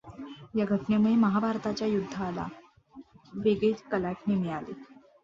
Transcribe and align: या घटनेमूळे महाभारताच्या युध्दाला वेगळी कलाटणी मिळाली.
या 0.55 0.65
घटनेमूळे 0.65 1.15
महाभारताच्या 1.15 1.87
युध्दाला 1.87 2.47
वेगळी 3.33 3.71
कलाटणी 3.91 4.35
मिळाली. 4.35 4.73